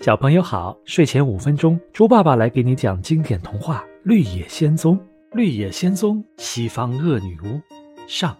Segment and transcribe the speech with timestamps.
[0.00, 4.96] 小朋友好，睡前五分钟，猪爸爸来给你讲经典童话《绿野仙踪》。
[5.32, 7.60] 绿野仙踪，西方恶女巫。
[8.06, 8.36] 上，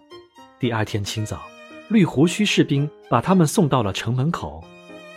[0.57, 1.41] 第二天清早，
[1.89, 4.63] 绿胡须士兵把他们送到了城门口。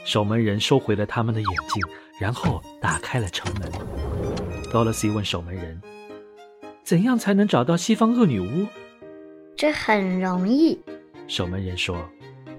[0.04, 1.80] 守门人收回了他们的眼镜，
[2.20, 3.70] 然后打开了城门。
[4.72, 5.80] 多萝西问守门人
[6.82, 8.66] ：“怎样才能找到西方恶女巫？”
[9.54, 10.76] 这很容易。
[11.28, 11.96] 守门人说：“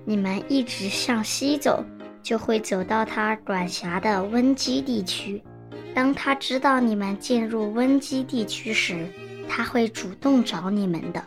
[0.05, 1.83] 你们一直向西走。”
[2.23, 5.43] 就会走到他管辖的温基地区。
[5.93, 9.07] 当他知道你们进入温基地区时，
[9.47, 11.23] 他会主动找你们的，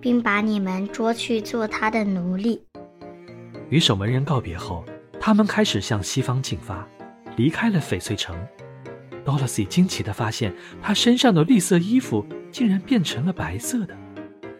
[0.00, 2.62] 并把你们捉去做他的奴隶。
[3.70, 4.84] 与守门人告别后，
[5.18, 6.86] 他们开始向西方进发，
[7.36, 8.36] 离开了翡翠城。
[9.24, 13.96] 多萝西惊奇地发现，他身上的绿色衣服竟然变成了白色的，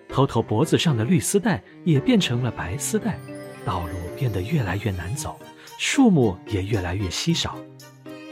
[0.09, 3.18] 头头脖子上的绿丝带也变成了白丝带，
[3.64, 5.38] 道路变得越来越难走。
[5.82, 7.56] 树木也越来越稀少，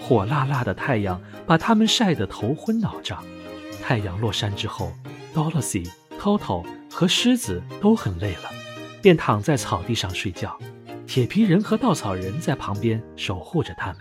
[0.03, 3.25] 火辣辣的太阳把他们晒得头昏脑胀。
[3.83, 4.93] 太阳落山之后
[5.33, 5.91] ，Dorothy、
[6.21, 8.51] Toto 和狮子都很累了，
[9.01, 10.59] 便躺在草地上睡觉。
[11.07, 13.97] 铁皮人和稻草人在旁边守护着他们。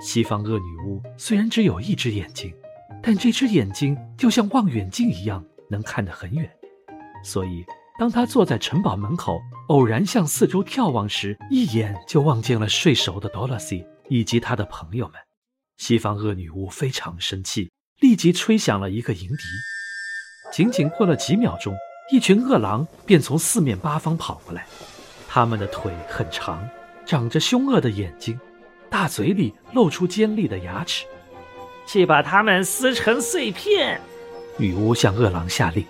[0.00, 2.50] 西方恶女巫虽然只有一只眼睛，
[3.02, 6.50] 但这只眼睛就像望远镜一样，能看得很远，
[7.22, 7.62] 所以。
[8.02, 15.14] 当他坐在城堡门口，偶然向四周眺望时，一眼就望见了睡熟的 Dorothy 以及他的朋友们。
[15.76, 19.44] 西方恶女巫非常生气，立即吹响了一个迎笛。
[20.52, 21.76] 仅仅过了几秒钟，
[22.10, 24.66] 一群恶狼便从四面八方跑过来。
[25.28, 26.68] 他们的腿很长，
[27.06, 28.36] 长着凶恶的眼睛，
[28.90, 31.06] 大嘴里露出尖利的牙齿。
[31.86, 34.00] 去把他们撕成碎片！
[34.56, 35.86] 女巫向恶狼下令。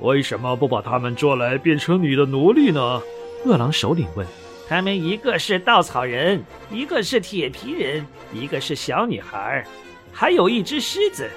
[0.00, 3.00] 为什么不把他们捉来变成你的奴隶呢？
[3.44, 4.26] 饿狼首领问。
[4.68, 9.64] 他们一个是稻草人，一个是铁皮人，一个是小女孩，
[10.12, 11.30] 还有一只狮子，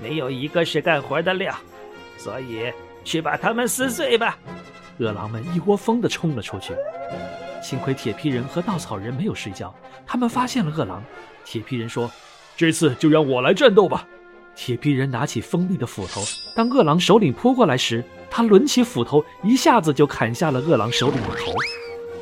[0.00, 1.54] 没有一个是干活的料，
[2.16, 2.72] 所以
[3.04, 4.38] 去把他们撕碎吧！
[4.98, 6.72] 饿狼们一窝蜂地冲了出去。
[7.60, 9.74] 幸亏铁皮人和稻草人没有睡觉，
[10.06, 11.02] 他们发现了饿狼。
[11.44, 12.08] 铁皮人说
[12.56, 14.06] ：“这次就让我来战斗吧。”
[14.56, 16.22] 铁皮人拿起锋利的斧头，
[16.54, 21.52] 当饿狼首领扑过来时，他抡起斧头，一下子就砍下了饿狼首领的头。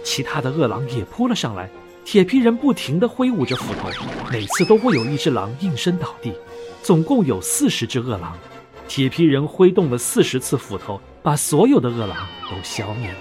[0.02, 1.70] 其他的饿狼也扑了上来，
[2.04, 3.88] 铁皮人不停地挥舞着斧头，
[4.30, 6.32] 每次都会有一只狼应声倒地。
[6.82, 8.36] 总共有四十只饿狼，
[8.88, 13.18] 铁皮人挥动了四十次斧头，把所有的饿狼都消灭了。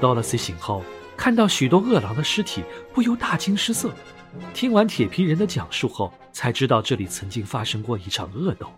[0.00, 0.82] 多萝西醒后，
[1.16, 3.90] 看到许多饿狼的尸体，不由大惊失色。
[4.52, 8.70] 听完铁皮人的讲述后，才知道这里曾经发生过一场恶斗。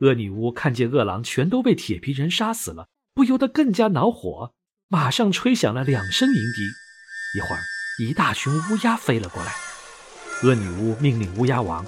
[0.00, 4.52] 恶女巫看见恶狼全都被铁皮人杀死了，不由得更加恼火，
[4.88, 6.40] 马上吹响了两声银笛。
[7.36, 7.62] 一会儿，
[8.00, 9.52] 一大群乌鸦飞了过来。
[10.42, 11.86] 恶女巫命令乌鸦王：“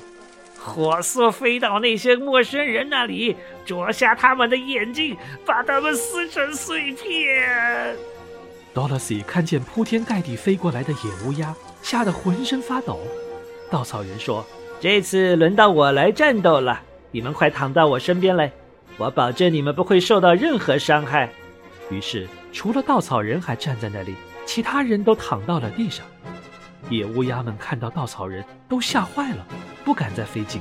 [0.56, 3.34] 火速飞到那些陌生人那里，
[3.66, 7.97] 啄瞎他们的眼睛，把他们撕成碎片。”
[8.72, 11.53] Dorothy 看见铺天盖地飞过来的野乌鸦。
[11.82, 12.99] 吓得浑身发抖。
[13.71, 14.47] 稻草人说
[14.81, 16.81] ：“这次轮到我来战斗了，
[17.11, 18.53] 你们快躺到我身边来，
[18.99, 21.31] 我保证你们不会受到任何伤害。”
[21.91, 24.15] 于是，除了稻草人还站在那里，
[24.45, 26.05] 其他人都躺到了地上。
[26.91, 29.47] 野乌鸦们看到稻草人都吓坏了，
[29.85, 30.61] 不敢再飞近。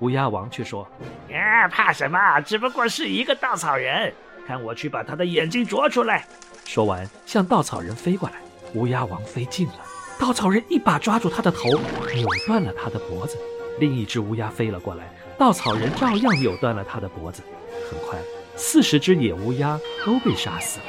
[0.00, 0.86] 乌鸦王却说
[1.32, 2.40] ：“啊，怕什么？
[2.42, 4.12] 只不过是一个稻草人，
[4.46, 6.24] 看我去把他的眼睛啄出来。”
[6.64, 8.36] 说完，向稻草人飞过来。
[8.74, 9.74] 乌鸦王飞近了。
[10.18, 11.68] 稻草人一把抓住他的头，
[12.14, 13.36] 扭断了他的脖子。
[13.78, 17.42] 另一只乌鸦飞了过来，稻草人照样扭断了他的脖子。
[17.90, 18.18] 很快，
[18.56, 20.86] 四十只野乌鸦都被杀死了，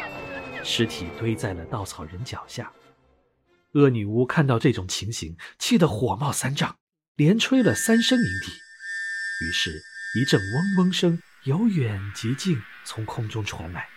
[0.63, 2.72] 尸体堆在了稻草人脚下。
[3.74, 6.75] 恶女巫看到这种情形，气得火冒三丈，
[7.16, 8.51] 连吹了三声银笛。
[9.45, 9.81] 于是，
[10.18, 13.90] 一阵嗡嗡声由远及近从空中传来。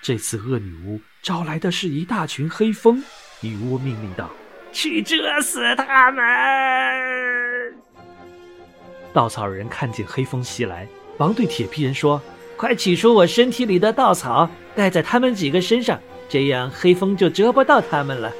[0.00, 3.04] 这次，恶女巫招来的是一大群黑蜂。
[3.40, 4.30] 女巫命令道。
[4.72, 6.22] 去蛰死他们！
[9.12, 10.88] 稻草人看见黑风袭来，
[11.18, 12.20] 忙对铁皮人说
[12.56, 18.32] ：“快取出我身体里的稻草，盖在他们几个身上，这样黑风就蛰不到他们了。”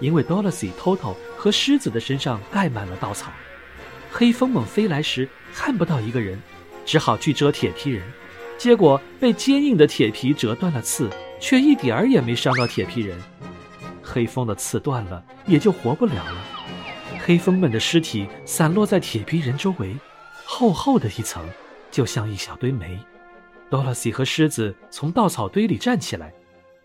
[0.00, 3.30] 因为 Dorothy、Toto 和狮子的身上盖满了稻草，
[4.10, 6.40] 黑风猛飞来时看不到一个人，
[6.86, 8.02] 只好去蛰铁皮人。
[8.56, 11.08] 结果被坚硬的铁皮折断了刺，
[11.38, 13.18] 却一点儿也没伤到铁皮人。
[14.02, 16.36] 黑风的刺断了，也就活不了了。
[17.24, 19.94] 黑风们的尸体散落在铁皮人周围，
[20.52, 21.48] 厚厚的一层，
[21.92, 22.98] 就像一小堆煤。
[23.70, 26.34] 多萝西和狮子从稻草堆里站起来，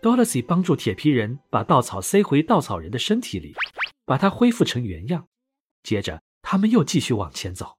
[0.03, 3.55] 多萝西帮助铁皮人把稻草塞回稻草人的身体里。
[4.05, 5.27] 把它恢复成原样。
[5.81, 7.77] 接着，他们又继续往前走。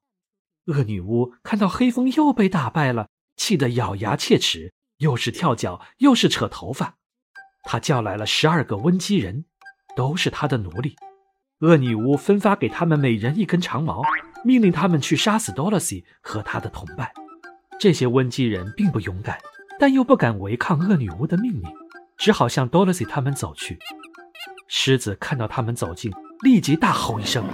[0.64, 6.96] 恶女巫看到黑风又被打败了，气得咬牙切齿，又是跳脚，又是扯头发。
[7.62, 9.44] 她叫来了十二个温基人，
[9.94, 10.96] 都是她的奴隶。
[11.60, 14.02] 恶女巫分发给他们每人一根长矛，
[14.44, 17.10] 命令他们去杀死多萝西和他的同伴。
[17.78, 19.38] 这些温基人并不勇敢，
[19.78, 21.62] 但又不敢违抗恶女巫的命令，
[22.16, 23.78] 只好向多萝西他们走去。
[24.68, 26.12] 狮子看到他们走近，
[26.42, 27.44] 立即大吼一声。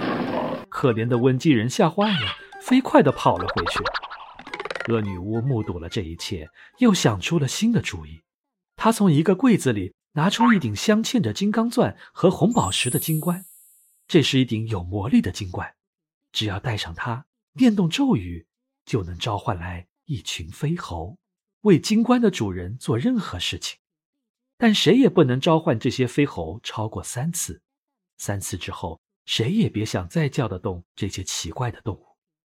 [0.69, 2.27] 可怜的温基人吓坏了，
[2.61, 3.81] 飞快地跑了回去。
[4.93, 6.49] 恶女巫目睹了这一切，
[6.79, 8.23] 又想出了新的主意。
[8.77, 13.45] 她从一个柜子里拿出一顶镶嵌着金刚钻和红宝石的金冠。
[14.09, 15.75] 这是一顶有魔力的金冠，
[16.33, 18.47] 只要戴上它，念动咒语，
[18.85, 21.19] 就能召唤来一群飞猴，
[21.61, 23.79] 为金冠的主人做任何事情。
[24.57, 27.63] 但谁也不能召唤这些飞猴超过三次，
[28.17, 32.17] 三次之后，谁也别想再叫得动这些奇怪的动物。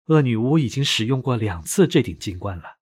[0.07, 2.79] 恶女巫已经使用过两次这顶金冠了，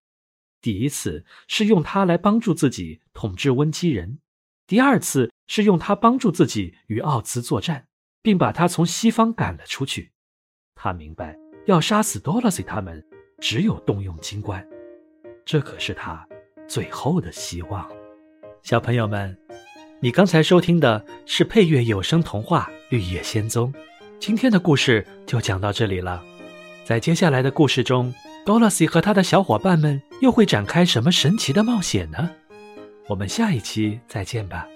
[0.60, 4.20] 第一次是用它来帮助自己统治温基人，
[4.66, 7.86] 第二次是用它帮助自己与奥兹作战。
[8.22, 10.12] 并把他从西方赶了出去。
[10.82, 11.36] 他明白，
[11.66, 13.04] 要杀死多萝西他们，
[13.38, 14.66] 只有动用金冠，
[15.44, 16.26] 这可是他
[16.66, 17.86] 最后的希望。
[18.62, 19.36] 小朋友们，
[20.00, 23.70] 你刚才收听的是配乐有声童话《绿野仙踪》。
[24.18, 26.22] 今天的故事就讲到这里了。
[26.82, 28.14] 在接下来的故事中，
[28.46, 32.30] 多萝西和他的小伙伴们又会展开什么神奇的冒险呢？
[33.06, 34.66] 我们下一期再见吧。